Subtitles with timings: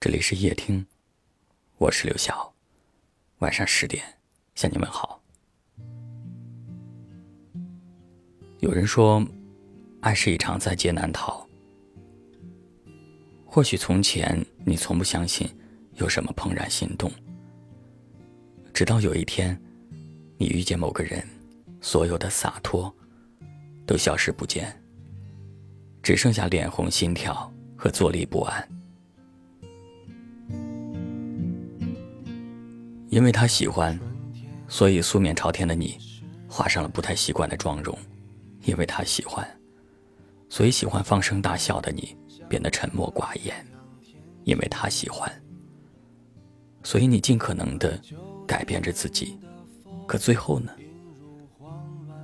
[0.00, 0.86] 这里是夜听，
[1.76, 2.54] 我是刘晓。
[3.40, 4.00] 晚上十点
[4.54, 5.20] 向你问好。
[8.60, 9.26] 有人说，
[10.00, 11.44] 爱是一场在劫难逃。
[13.44, 15.48] 或许从前你从不相信
[15.94, 17.10] 有什么怦然心动，
[18.72, 19.60] 直到有一天，
[20.36, 21.26] 你遇见某个人，
[21.80, 22.94] 所有的洒脱
[23.84, 24.80] 都消失不见，
[26.04, 28.77] 只剩下脸红心跳和坐立不安。
[33.18, 33.98] 因为他喜欢，
[34.68, 35.98] 所以素面朝天的你，
[36.48, 37.92] 画上了不太习惯的妆容；
[38.62, 39.44] 因为他喜欢，
[40.48, 42.16] 所以喜欢放声大笑的你
[42.48, 43.52] 变得沉默寡言；
[44.44, 45.28] 因为他喜欢，
[46.84, 48.00] 所以你尽可能的
[48.46, 49.36] 改变着自己，
[50.06, 50.70] 可最后呢，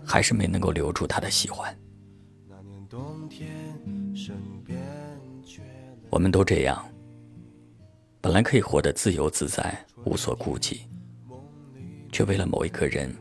[0.07, 1.77] 还是没能够留住他的喜欢。
[6.09, 6.89] 我们都这样，
[8.25, 9.79] 本来可以活得自由自在。
[10.07, 10.81] 无所顾忌，
[12.11, 13.15] 却为了某一个人，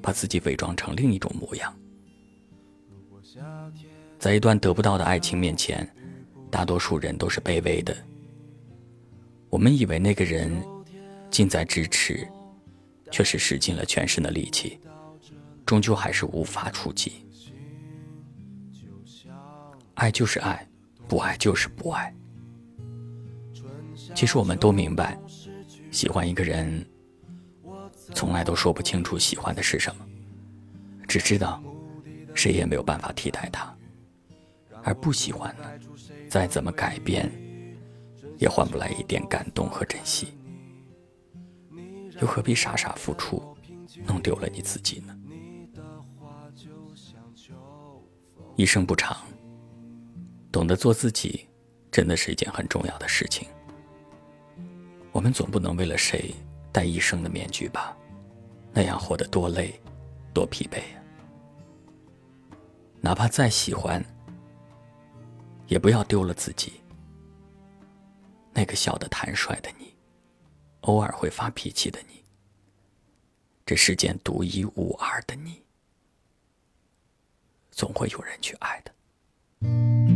[0.00, 1.74] 把自己伪装成另一种模样。
[4.18, 5.86] 在一段得不到的爱情面前，
[6.50, 7.94] 大多数人都是卑微的。
[9.50, 10.50] 我们以为那个人
[11.30, 12.26] 近在咫尺，
[13.10, 14.78] 却是使尽了全身的力气，
[15.66, 17.12] 终究还是无法触及。
[19.94, 20.66] 爱就是爱，
[21.06, 22.14] 不爱就是不爱。
[24.16, 25.16] 其实我们都明白。
[25.90, 26.84] 喜欢一个人，
[28.14, 30.06] 从来都说不清楚喜欢的是什么，
[31.06, 31.62] 只知道
[32.34, 33.76] 谁也没有办法替代他。
[34.82, 35.64] 而不喜欢呢，
[36.30, 37.30] 再怎么改变，
[38.38, 40.28] 也换不来一点感动和珍惜。
[42.20, 43.42] 又何必傻傻付出，
[44.06, 45.14] 弄丢了你自己呢？
[48.56, 49.14] 一生不长，
[50.50, 51.46] 懂得做自己，
[51.90, 53.46] 真的是一件很重要的事情。
[55.16, 56.30] 我们总不能为了谁
[56.70, 57.96] 戴一生的面具吧？
[58.70, 59.80] 那样活得多累，
[60.34, 61.00] 多疲惫啊！
[63.00, 64.04] 哪怕再喜欢，
[65.68, 66.82] 也不要丢了自己。
[68.52, 69.96] 那个笑得坦率的你，
[70.82, 72.22] 偶尔会发脾气的你，
[73.64, 75.64] 这世间独一无二的你，
[77.70, 80.15] 总会有人去爱的。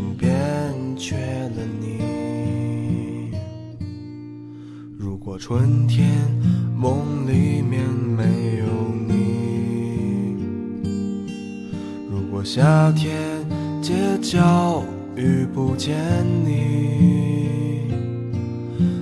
[5.41, 6.07] 春天。
[6.77, 8.23] 梦里面没
[8.59, 8.65] 有
[9.07, 10.35] 你，
[12.07, 13.43] 如果夏天
[13.81, 14.83] 街角
[15.15, 15.97] 遇不见
[16.45, 17.89] 你，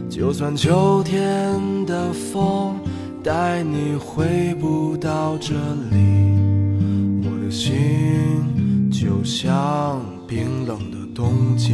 [0.10, 2.80] 就算秋天的风
[3.22, 5.56] 带你回不到这
[5.92, 5.98] 里，
[7.22, 11.74] 我的心就像冰冷的冬季，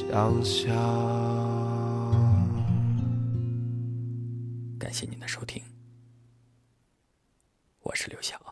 [0.00, 0.74] 想象。
[4.78, 5.62] 感谢您的收听，
[7.80, 8.49] 我是刘晓。